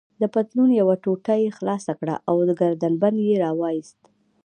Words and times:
د 0.21 0.23
پتلون 0.33 0.69
یوه 0.81 0.95
غوټه 1.03 1.35
يې 1.43 1.49
خلاصه 1.57 1.91
کړه 1.99 2.15
او 2.29 2.35
ګردن 2.59 2.93
بند 3.01 3.17
يې 3.27 3.35
راوایست. 3.45 3.97